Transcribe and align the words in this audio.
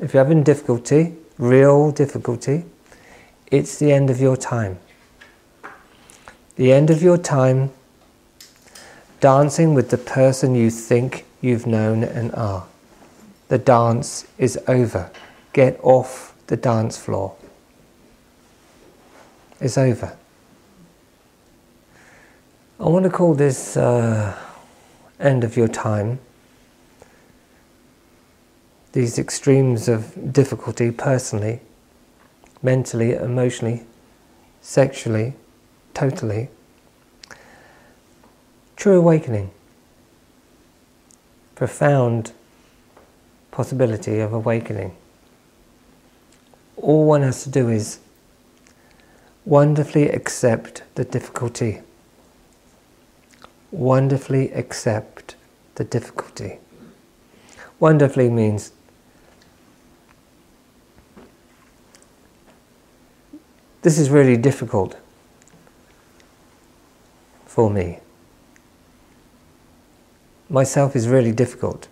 if 0.00 0.14
you're 0.14 0.24
having 0.24 0.42
difficulty, 0.42 1.14
real 1.38 1.90
difficulty, 1.92 2.64
it's 3.50 3.78
the 3.78 3.92
end 3.92 4.10
of 4.10 4.20
your 4.20 4.36
time. 4.36 4.78
The 6.56 6.72
end 6.72 6.90
of 6.90 7.02
your 7.02 7.18
time 7.18 7.70
dancing 9.20 9.74
with 9.74 9.90
the 9.90 9.98
person 9.98 10.54
you 10.54 10.70
think 10.70 11.26
you've 11.40 11.66
known 11.66 12.02
and 12.02 12.34
are. 12.34 12.66
The 13.48 13.58
dance 13.58 14.26
is 14.38 14.58
over. 14.66 15.10
Get 15.52 15.78
off 15.82 16.34
the 16.46 16.56
dance 16.56 16.96
floor. 16.96 17.34
It's 19.60 19.76
over. 19.76 20.16
I 22.78 22.84
want 22.84 23.04
to 23.04 23.10
call 23.10 23.34
this 23.34 23.76
uh, 23.76 24.34
end 25.18 25.44
of 25.44 25.56
your 25.56 25.68
time. 25.68 26.18
These 28.92 29.18
extremes 29.18 29.88
of 29.88 30.32
difficulty 30.32 30.90
personally, 30.90 31.60
mentally, 32.62 33.12
emotionally, 33.12 33.84
sexually, 34.60 35.34
totally. 35.94 36.48
True 38.76 38.98
awakening. 38.98 39.50
Profound 41.54 42.32
possibility 43.50 44.18
of 44.18 44.32
awakening. 44.32 44.96
All 46.76 47.06
one 47.06 47.22
has 47.22 47.44
to 47.44 47.50
do 47.50 47.68
is 47.68 48.00
wonderfully 49.44 50.08
accept 50.08 50.82
the 50.94 51.04
difficulty. 51.04 51.82
Wonderfully 53.70 54.50
accept 54.52 55.36
the 55.76 55.84
difficulty. 55.84 56.58
Wonderfully 57.78 58.30
means 58.30 58.72
this 63.82 63.98
is 63.98 64.10
really 64.10 64.36
difficult 64.36 64.96
for 67.46 67.70
me 67.70 67.98
myself 70.50 70.96
is 70.96 71.08
really 71.08 71.32
difficult. 71.32 71.88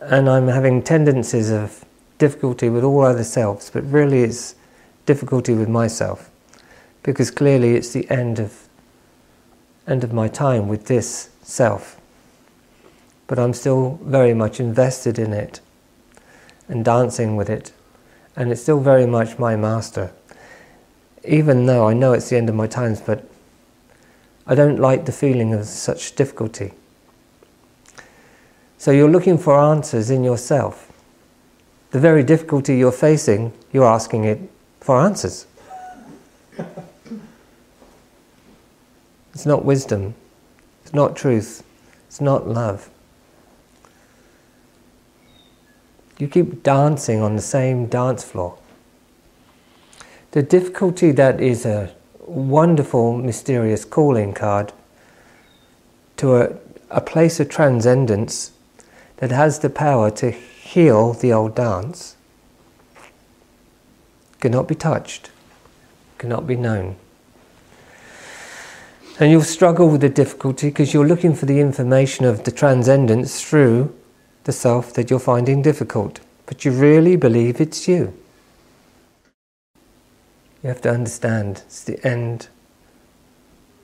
And 0.00 0.30
I'm 0.30 0.48
having 0.48 0.80
tendencies 0.82 1.50
of 1.50 1.84
difficulty 2.18 2.68
with 2.70 2.84
all 2.84 3.02
other 3.02 3.24
selves, 3.24 3.68
but 3.68 3.84
really 3.84 4.22
it's 4.22 4.54
difficulty 5.04 5.52
with 5.52 5.68
myself. 5.68 6.30
Because 7.02 7.30
clearly 7.30 7.74
it's 7.74 7.92
the 7.92 8.08
end 8.10 8.38
of 8.38 8.68
end 9.86 10.04
of 10.04 10.12
my 10.12 10.28
time 10.28 10.68
with 10.68 10.86
this 10.86 11.30
self. 11.42 12.00
But 13.26 13.38
I'm 13.38 13.52
still 13.52 13.98
very 14.02 14.34
much 14.34 14.60
invested 14.60 15.18
in 15.18 15.32
it 15.32 15.60
and 16.68 16.84
dancing 16.84 17.34
with 17.34 17.50
it. 17.50 17.72
And 18.36 18.52
it's 18.52 18.62
still 18.62 18.78
very 18.78 19.06
much 19.06 19.38
my 19.38 19.56
master. 19.56 20.12
Even 21.24 21.66
though 21.66 21.88
I 21.88 21.94
know 21.94 22.12
it's 22.12 22.30
the 22.30 22.36
end 22.36 22.48
of 22.48 22.54
my 22.54 22.66
times, 22.66 23.00
but 23.00 23.24
I 24.46 24.54
don't 24.54 24.78
like 24.78 25.04
the 25.04 25.12
feeling 25.12 25.52
of 25.52 25.66
such 25.66 26.14
difficulty. 26.16 26.72
So 28.78 28.90
you're 28.90 29.10
looking 29.10 29.36
for 29.36 29.58
answers 29.58 30.10
in 30.10 30.24
yourself. 30.24 30.90
The 31.90 32.00
very 32.00 32.22
difficulty 32.22 32.76
you're 32.76 32.92
facing, 32.92 33.52
you're 33.72 33.84
asking 33.84 34.24
it 34.24 34.40
for 34.80 34.98
answers. 35.00 35.46
It's 39.34 39.46
not 39.46 39.64
wisdom. 39.64 40.14
It's 40.82 40.94
not 40.94 41.16
truth. 41.16 41.62
It's 42.08 42.20
not 42.20 42.48
love. 42.48 42.90
You 46.18 46.28
keep 46.28 46.62
dancing 46.62 47.22
on 47.22 47.36
the 47.36 47.42
same 47.42 47.86
dance 47.86 48.22
floor. 48.24 48.58
The 50.32 50.42
difficulty 50.42 51.10
that 51.12 51.40
is 51.40 51.66
a 51.66 51.92
wonderful, 52.20 53.16
mysterious 53.16 53.84
calling 53.84 54.32
card 54.32 54.72
to 56.18 56.36
a, 56.36 56.56
a 56.88 57.00
place 57.00 57.40
of 57.40 57.48
transcendence 57.48 58.52
that 59.16 59.32
has 59.32 59.58
the 59.58 59.70
power 59.70 60.10
to 60.12 60.30
heal 60.30 61.14
the 61.14 61.32
old 61.32 61.56
dance 61.56 62.14
cannot 64.38 64.68
be 64.68 64.74
touched, 64.74 65.30
cannot 66.18 66.46
be 66.46 66.56
known. 66.56 66.96
And 69.18 69.30
you'll 69.30 69.42
struggle 69.42 69.90
with 69.90 70.00
the 70.00 70.08
difficulty 70.08 70.68
because 70.68 70.94
you're 70.94 71.06
looking 71.06 71.34
for 71.34 71.46
the 71.46 71.60
information 71.60 72.24
of 72.24 72.44
the 72.44 72.52
transcendence 72.52 73.42
through 73.42 73.94
the 74.44 74.52
self 74.52 74.94
that 74.94 75.10
you're 75.10 75.18
finding 75.18 75.60
difficult. 75.60 76.20
But 76.46 76.64
you 76.64 76.70
really 76.70 77.16
believe 77.16 77.60
it's 77.60 77.86
you. 77.86 78.14
You 80.62 80.68
have 80.68 80.82
to 80.82 80.90
understand 80.90 81.62
it's 81.66 81.82
the 81.82 82.04
end 82.06 82.48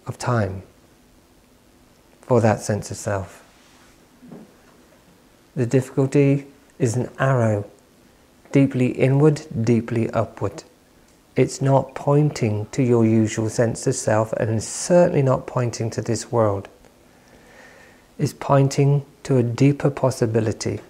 of 0.06 0.18
time 0.18 0.62
for 2.20 2.40
that 2.42 2.60
sense 2.60 2.90
of 2.90 2.98
self. 2.98 3.42
The 5.54 5.64
difficulty 5.64 6.46
is 6.78 6.96
an 6.96 7.08
arrow, 7.18 7.64
deeply 8.52 8.88
inward, 8.88 9.46
deeply 9.64 10.10
upward. 10.10 10.64
It's 11.34 11.62
not 11.62 11.94
pointing 11.94 12.66
to 12.72 12.82
your 12.82 13.06
usual 13.06 13.48
sense 13.48 13.86
of 13.86 13.94
self 13.94 14.34
and 14.34 14.50
it's 14.50 14.68
certainly 14.68 15.22
not 15.22 15.46
pointing 15.46 15.88
to 15.90 16.02
this 16.02 16.30
world. 16.30 16.68
It's 18.18 18.34
pointing 18.34 19.06
to 19.22 19.38
a 19.38 19.42
deeper 19.42 19.88
possibility 19.88 20.80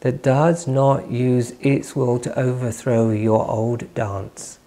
that 0.00 0.22
does 0.22 0.66
not 0.66 1.10
use 1.10 1.52
its 1.60 1.94
will 1.94 2.18
to 2.18 2.38
overthrow 2.38 3.10
your 3.10 3.48
old 3.48 3.92
dance. 3.94 4.58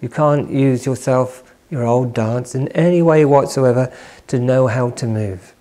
You 0.00 0.08
can't 0.08 0.50
use 0.50 0.86
yourself, 0.86 1.54
your 1.70 1.84
old 1.84 2.14
dance, 2.14 2.54
in 2.54 2.68
any 2.68 3.02
way 3.02 3.24
whatsoever 3.24 3.92
to 4.26 4.38
know 4.38 4.66
how 4.66 4.90
to 4.90 5.06
move. 5.06 5.54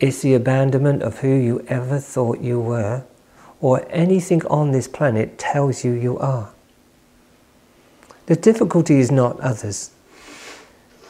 It's 0.00 0.22
the 0.22 0.34
abandonment 0.34 1.02
of 1.02 1.20
who 1.20 1.28
you 1.28 1.64
ever 1.68 1.98
thought 1.98 2.40
you 2.40 2.60
were, 2.60 3.04
or 3.60 3.86
anything 3.90 4.44
on 4.46 4.72
this 4.72 4.88
planet 4.88 5.38
tells 5.38 5.84
you 5.84 5.92
you 5.92 6.18
are. 6.18 6.52
The 8.26 8.36
difficulty 8.36 8.98
is 8.98 9.10
not 9.10 9.38
others, 9.40 9.90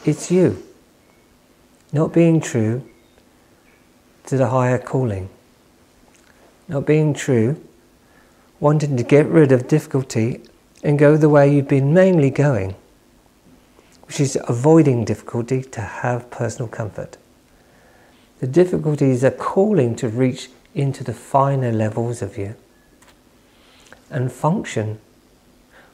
it's 0.05 0.31
you. 0.31 0.63
Not 1.91 2.11
being 2.11 2.41
true 2.41 2.83
to 4.25 4.37
the 4.37 4.49
higher 4.49 4.79
calling. 4.79 5.29
Not 6.67 6.87
being 6.87 7.13
true, 7.13 7.61
wanting 8.59 8.97
to 8.97 9.03
get 9.03 9.27
rid 9.27 9.51
of 9.51 9.67
difficulty 9.67 10.41
and 10.83 10.99
go 10.99 11.15
the 11.15 11.29
way 11.29 11.51
you've 11.51 11.67
been 11.67 11.93
mainly 11.93 12.29
going, 12.29 12.75
which 14.05 14.19
is 14.19 14.37
avoiding 14.47 15.05
difficulty 15.05 15.63
to 15.63 15.81
have 15.81 16.29
personal 16.29 16.67
comfort. 16.67 17.17
The 18.39 18.47
difficulties 18.47 19.23
are 19.23 19.31
calling 19.31 19.95
to 19.95 20.09
reach 20.09 20.49
into 20.75 21.03
the 21.03 21.13
finer 21.13 21.71
levels 21.71 22.21
of 22.21 22.37
you 22.37 22.55
and 24.09 24.31
function 24.31 24.99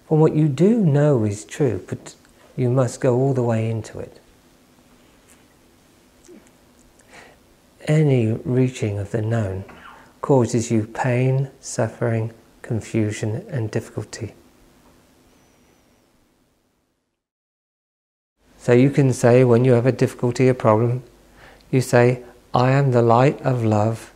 from 0.08 0.20
what 0.20 0.36
you 0.36 0.48
do 0.48 0.80
know 0.80 1.24
is 1.24 1.46
true, 1.46 1.84
but 1.88 2.16
you 2.56 2.72
must 2.72 3.00
go 3.00 3.16
all 3.16 3.36
the 3.36 3.44
way 3.44 3.70
into 3.70 4.00
it. 4.00 4.20
Any 7.88 8.32
reaching 8.32 8.98
of 8.98 9.12
the 9.12 9.22
known 9.22 9.66
causes 10.22 10.72
you 10.72 10.88
pain, 10.88 11.52
suffering, 11.62 12.34
confusion, 12.64 13.46
and 13.50 13.70
difficulty. 13.70 14.34
So 18.70 18.76
you 18.76 18.92
can 18.92 19.14
say, 19.14 19.44
when 19.44 19.66
you 19.66 19.72
have 19.72 19.88
a 19.88 19.92
difficulty, 19.92 20.48
a 20.48 20.54
problem, 20.54 21.02
you 21.72 21.82
say, 21.82 22.22
I 22.54 22.70
am 22.70 22.92
the 22.92 23.02
light 23.02 23.42
of 23.42 23.66
love 23.66 24.14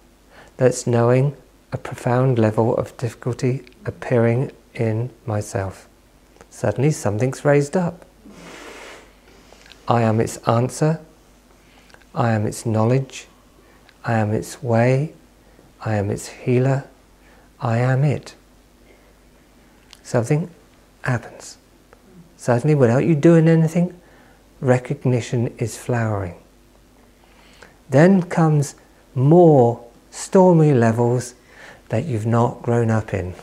that's 0.57 0.85
knowing 0.85 1.35
a 1.71 1.77
profound 1.79 2.37
level 2.37 2.77
of 2.77 2.95
difficulty 2.95 3.63
appearing 3.83 4.51
in 4.75 5.09
myself. 5.25 5.89
Suddenly 6.51 6.91
something's 6.91 7.43
raised 7.43 7.75
up. 7.75 8.05
I 9.87 10.03
am 10.03 10.19
its 10.19 10.37
answer. 10.47 11.01
I 12.13 12.33
am 12.33 12.45
its 12.45 12.63
knowledge. 12.63 13.25
I 14.05 14.13
am 14.13 14.33
its 14.33 14.61
way. 14.61 15.13
I 15.83 15.95
am 15.95 16.11
its 16.11 16.27
healer. 16.27 16.83
I 17.59 17.79
am 17.79 18.03
it. 18.03 18.35
Something 20.03 20.51
happens. 21.01 21.57
Suddenly, 22.37 22.75
without 22.75 23.03
you 23.03 23.15
doing 23.15 23.47
anything, 23.47 23.99
recognition 24.63 25.53
is 25.57 25.77
flowering. 25.77 26.35
Then 27.89 28.23
comes 28.23 28.75
more 29.13 29.85
stormy 30.09 30.73
levels 30.73 31.35
that 31.89 32.05
you've 32.05 32.25
not 32.25 32.61
grown 32.63 32.89
up 32.89 33.13
in. 33.13 33.33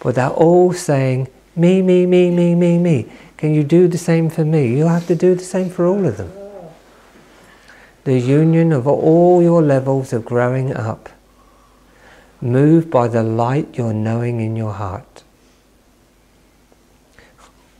But 0.00 0.14
they're 0.14 0.30
all 0.30 0.72
saying, 0.72 1.28
me, 1.54 1.82
me, 1.82 2.06
me, 2.06 2.30
me, 2.30 2.54
me, 2.54 2.78
me. 2.78 3.12
Can 3.36 3.52
you 3.52 3.64
do 3.64 3.88
the 3.88 3.98
same 3.98 4.30
for 4.30 4.44
me? 4.44 4.76
You'll 4.76 4.88
have 4.88 5.06
to 5.08 5.16
do 5.16 5.34
the 5.34 5.44
same 5.44 5.68
for 5.68 5.86
all 5.86 6.06
of 6.06 6.16
them. 6.16 6.32
the 8.04 8.18
union 8.18 8.72
of 8.72 8.86
all 8.86 9.42
your 9.42 9.62
levels 9.62 10.12
of 10.12 10.24
growing 10.24 10.74
up, 10.74 11.08
moved 12.40 12.90
by 12.90 13.06
the 13.06 13.22
light 13.22 13.78
you're 13.78 13.92
knowing 13.92 14.40
in 14.40 14.56
your 14.56 14.72
heart. 14.72 15.22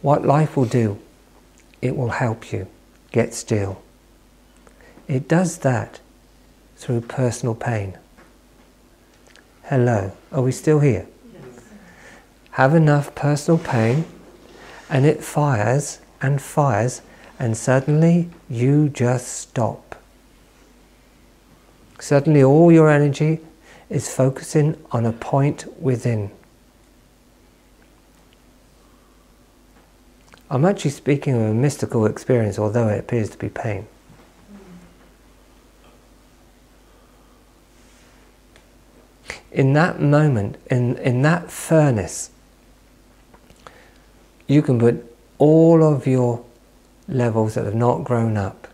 What 0.00 0.24
life 0.24 0.56
will 0.56 0.66
do, 0.66 0.98
it 1.82 1.96
will 1.96 2.10
help 2.10 2.52
you 2.52 2.66
get 3.10 3.34
still. 3.34 3.82
It 5.08 5.28
does 5.28 5.58
that 5.58 6.00
through 6.76 7.02
personal 7.02 7.54
pain. 7.54 7.98
Hello, 9.64 10.12
are 10.30 10.42
we 10.42 10.52
still 10.52 10.80
here? 10.80 11.06
Yes. 11.32 11.60
Have 12.52 12.74
enough 12.74 13.14
personal 13.14 13.58
pain 13.58 14.04
and 14.88 15.04
it 15.04 15.22
fires 15.22 16.00
and 16.20 16.40
fires 16.40 17.02
and 17.38 17.56
suddenly 17.56 18.30
you 18.48 18.88
just 18.88 19.28
stop. 19.28 19.96
Suddenly 21.98 22.42
all 22.42 22.72
your 22.72 22.90
energy 22.90 23.40
is 23.88 24.12
focusing 24.12 24.76
on 24.90 25.04
a 25.04 25.12
point 25.12 25.66
within. 25.80 26.30
I'm 30.52 30.66
actually 30.66 30.90
speaking 30.90 31.32
of 31.32 31.40
a 31.40 31.54
mystical 31.54 32.04
experience, 32.04 32.58
although 32.58 32.86
it 32.88 32.98
appears 32.98 33.30
to 33.30 33.38
be 33.38 33.48
pain. 33.48 33.86
In 39.50 39.72
that 39.72 39.98
moment, 39.98 40.58
in, 40.70 40.98
in 40.98 41.22
that 41.22 41.50
furnace, 41.50 42.28
you 44.46 44.60
can 44.60 44.78
put 44.78 45.16
all 45.38 45.82
of 45.82 46.06
your 46.06 46.44
levels 47.08 47.54
that 47.54 47.64
have 47.64 47.74
not 47.74 48.04
grown 48.04 48.36
up 48.36 48.68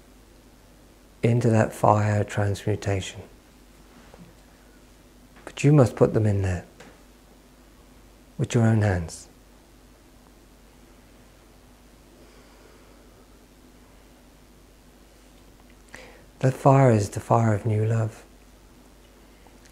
into 1.23 1.49
that 1.49 1.73
fire 1.73 2.25
transmutation. 2.25 3.23
But 5.45 5.63
you 5.63 5.73
must 5.73 5.95
put 5.95 6.13
them 6.13 6.27
in 6.27 6.43
there 6.43 6.65
with 8.37 8.53
your 8.53 8.67
own 8.67 8.83
hands. 8.83 9.29
That 16.41 16.55
fire 16.55 16.91
is 16.91 17.11
the 17.11 17.21
fire 17.21 17.55
of 17.55 17.67
new 17.67 17.85
love. 17.85 18.23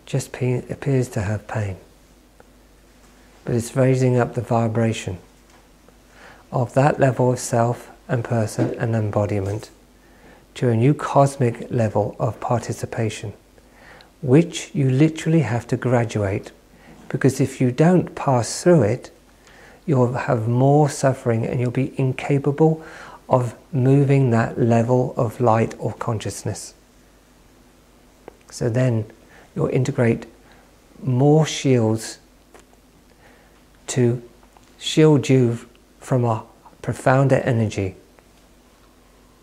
Just 0.05 0.29
appears 0.35 1.09
to 1.11 1.23
have 1.23 1.47
pain. 1.47 1.77
But 3.45 3.55
it's 3.55 3.77
raising 3.77 4.17
up 4.17 4.35
the 4.35 4.41
vibration 4.41 5.19
of 6.51 6.75
that 6.75 6.99
level 6.99 7.33
of 7.33 7.39
self 7.39 7.91
and 8.09 8.25
person 8.25 8.75
and 8.79 8.95
embodiment 8.95 9.71
to 10.55 10.69
a 10.69 10.77
new 10.77 10.95
cosmic 10.95 11.71
level 11.71 12.17
of 12.19 12.41
participation, 12.41 13.33
which 14.23 14.71
you 14.75 14.91
literally 14.91 15.41
have 15.41 15.67
to 15.69 15.77
graduate 15.77 16.51
because 17.09 17.41
if 17.41 17.61
you 17.61 17.71
don't 17.71 18.15
pass 18.15 18.63
through 18.63 18.83
it, 18.83 19.11
you'll 19.85 20.13
have 20.15 20.49
more 20.49 20.89
suffering 20.89 21.47
and 21.47 21.61
you'll 21.61 21.71
be 21.71 21.99
incapable 21.99 22.85
of 23.29 23.55
moving 23.73 24.31
that 24.31 24.59
level 24.59 25.15
of 25.17 25.41
light 25.41 25.75
or 25.79 25.93
consciousness. 25.95 26.75
So 28.51 28.69
then 28.69 29.07
you'll 29.55 29.69
integrate 29.69 30.27
more 31.03 31.45
shields 31.47 32.19
to 33.89 34.23
shield 34.79 35.29
you 35.29 35.59
from 36.01 36.25
a 36.25 36.45
profounder 36.83 37.37
energy 37.37 37.97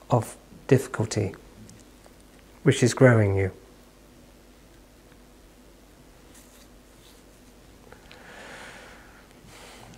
of 0.10 0.36
difficulty 0.68 1.36
which 2.64 2.82
is 2.82 2.94
growing 2.94 3.36
you. 3.36 3.52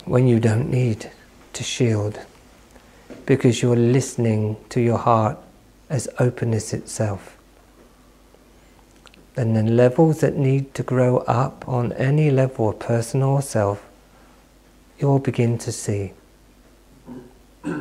When 0.05 0.27
you 0.27 0.39
don't 0.39 0.69
need 0.69 1.11
to 1.53 1.63
shield 1.63 2.19
because 3.25 3.61
you're 3.61 3.75
listening 3.75 4.57
to 4.69 4.79
your 4.79 4.97
heart 4.97 5.37
as 5.89 6.07
openness 6.19 6.73
itself. 6.73 7.37
And 9.35 9.55
then 9.55 9.75
levels 9.75 10.21
that 10.21 10.37
need 10.37 10.73
to 10.75 10.83
grow 10.83 11.17
up 11.19 11.67
on 11.67 11.91
any 11.93 12.31
level 12.31 12.69
of 12.69 12.79
person 12.79 13.21
or 13.21 13.41
self, 13.41 13.85
you'll 14.97 15.19
begin 15.19 15.57
to 15.59 15.71
see. 15.71 16.13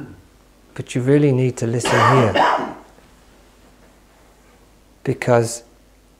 But 0.74 0.92
you 0.96 1.02
really 1.02 1.30
need 1.30 1.56
to 1.58 1.68
listen 1.68 1.92
here. 1.92 2.74
Because 5.04 5.62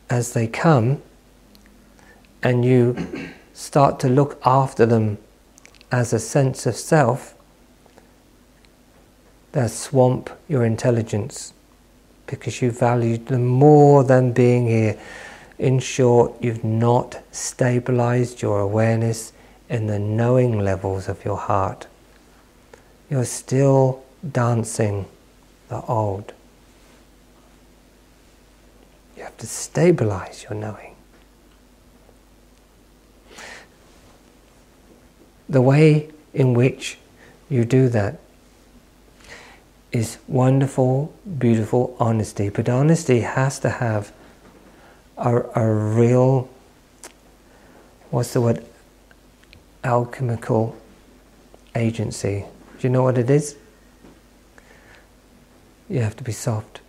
as 0.09 0.32
they 0.32 0.47
come 0.47 1.03
and 2.41 2.65
you 2.65 3.31
start 3.53 3.99
to 4.00 4.09
look 4.09 4.41
after 4.44 4.87
them 4.87 5.19
as 5.91 6.12
a 6.12 6.21
sense 6.21 6.67
of 6.67 6.76
self, 6.76 7.34
they 9.55 9.69
swamp 9.69 10.31
your 10.49 10.65
intelligence 10.65 11.53
because 12.27 12.61
you 12.61 12.73
valued 12.73 13.29
them 13.29 13.47
more 13.47 14.03
than 14.03 14.33
being 14.33 14.67
here. 14.67 14.99
In 15.61 15.79
short, 15.79 16.33
you've 16.41 16.65
not 16.65 17.23
stabilized 17.31 18.43
your 18.43 18.59
awareness 18.59 19.33
in 19.69 19.87
the 19.87 20.01
knowing 20.01 20.59
levels 20.59 21.09
of 21.09 21.25
your 21.25 21.37
heart. 21.37 21.87
You're 23.09 23.25
still 23.25 24.03
dancing 24.29 25.06
the 25.69 25.83
old. 25.83 26.33
You 29.17 29.23
have 29.23 29.37
to 29.39 29.47
stabilize 29.47 30.43
your 30.50 30.59
knowing. 30.59 30.97
The 35.49 35.62
way 35.62 36.11
in 36.33 36.55
which 36.55 36.99
you 37.49 37.65
do 37.65 37.89
that 37.91 38.19
is 39.94 40.19
wonderful, 40.26 41.14
beautiful 41.38 41.96
honesty. 42.00 42.49
But 42.49 42.69
honesty 42.69 43.20
has 43.20 43.61
to 43.61 43.70
have 43.70 44.12
a, 45.17 45.37
a 45.55 45.73
real, 45.73 46.49
what's 48.11 48.32
the 48.32 48.41
word, 48.41 48.64
alchemical 49.85 50.76
agency. 51.76 52.44
Do 52.79 52.88
you 52.88 52.91
know 52.91 53.05
what 53.05 53.17
it 53.19 53.31
is? 53.31 53.56
You 55.88 56.00
have 56.00 56.17
to 56.17 56.25
be 56.25 56.32
soft. 56.32 56.81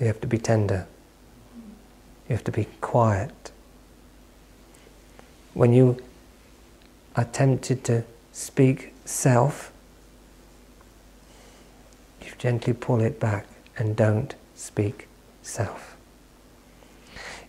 You 0.00 0.06
have 0.06 0.22
to 0.22 0.26
be 0.26 0.38
tender. 0.38 0.86
You 2.28 2.36
have 2.36 2.44
to 2.44 2.52
be 2.52 2.66
quiet. 2.80 3.52
When 5.52 5.74
you 5.74 5.98
are 7.14 7.24
tempted 7.24 7.84
to 7.84 8.04
speak 8.32 8.94
self, 9.04 9.70
gently 12.38 12.72
pull 12.72 13.00
it 13.00 13.20
back 13.20 13.46
and 13.76 13.96
don't 13.96 14.34
speak 14.54 15.08
self. 15.42 15.96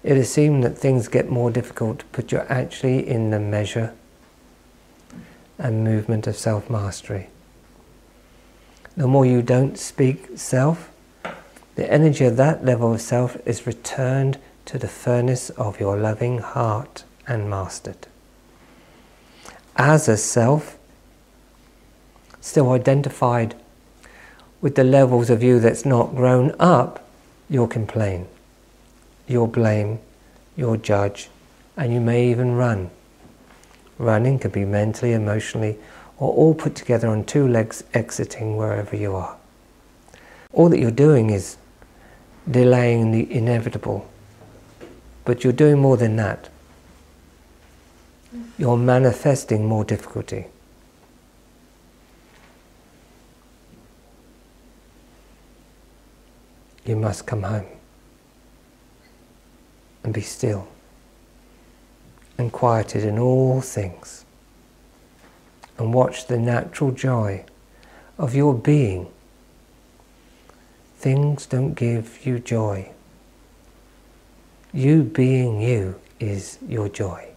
It 0.04 0.18
is 0.18 0.32
seen 0.32 0.62
that 0.62 0.78
things 0.78 1.08
get 1.08 1.30
more 1.30 1.52
difficult, 1.52 2.04
but 2.12 2.32
you're 2.32 2.52
actually 2.52 3.08
in 3.08 3.32
the 3.32 3.40
measure 3.40 3.94
and 5.58 5.84
movement 5.84 6.26
of 6.26 6.38
self 6.38 6.70
mastery. 6.70 7.30
The 8.96 9.08
more 9.08 9.26
you 9.26 9.42
don't 9.42 9.78
speak 9.78 10.38
self, 10.38 10.90
the 11.76 11.92
energy 11.92 12.26
of 12.26 12.38
that 12.38 12.66
level 12.66 12.94
of 12.94 13.02
self 13.02 13.38
is 13.46 13.68
returned 13.68 14.40
to 14.66 14.78
the 14.78 14.88
furnace 14.88 15.50
of 15.52 15.80
your 15.80 15.98
loving 15.98 16.40
heart 16.40 17.04
and 17.28 17.50
mastered. 17.50 18.08
As 19.76 20.08
a 20.08 20.18
self, 20.18 20.78
still 22.42 22.72
identified 22.72 23.56
with 24.62 24.76
the 24.76 24.84
levels 24.84 25.30
of 25.30 25.42
you 25.42 25.60
that's 25.60 25.86
not 25.86 26.16
grown 26.16 26.54
up, 26.60 27.08
you'll 27.50 27.68
complain, 27.68 28.28
you'll 29.28 29.48
blame, 29.48 30.00
you'll 30.56 30.78
judge, 30.78 31.30
and 31.78 31.94
you 31.94 32.00
may 32.00 32.30
even 32.30 32.56
run. 32.56 32.90
Running 33.98 34.40
can 34.40 34.52
be 34.52 34.66
mentally, 34.66 35.14
emotionally, 35.14 35.78
or 36.18 36.34
all 36.34 36.54
put 36.54 36.76
together 36.76 37.08
on 37.08 37.24
two 37.24 37.48
legs 37.48 37.84
exiting 37.94 38.58
wherever 38.58 38.96
you 38.96 39.16
are. 39.16 39.38
All 40.52 40.70
that 40.70 40.80
you're 40.80 40.92
doing 40.92 41.30
is 41.30 41.58
delaying 42.50 43.12
the 43.12 43.32
inevitable, 43.32 44.10
but 45.24 45.44
you're 45.44 45.54
doing 45.54 45.80
more 45.80 45.96
than 45.96 46.16
that. 46.18 46.50
You're 48.58 48.78
manifesting 48.78 49.66
more 49.66 49.86
difficulty. 49.86 50.48
You 56.90 56.96
must 56.96 57.26
come 57.26 57.44
home 57.44 57.68
and 60.04 60.14
be 60.14 60.22
still 60.22 60.68
and 62.38 62.52
quieted 62.52 63.04
in 63.04 63.18
all 63.20 63.62
things 63.62 64.26
and 65.78 65.94
watch 65.94 66.28
the 66.28 66.38
natural 66.38 66.92
joy 66.92 67.46
of 68.18 68.36
your 68.36 68.54
being 68.54 69.08
things 71.00 71.46
don't 71.46 71.76
give 71.76 72.26
you 72.26 72.40
joy. 72.40 72.90
You 74.74 75.04
being 75.04 75.62
you 75.62 75.96
is 76.20 76.60
your 76.68 76.90
joy. 76.90 77.30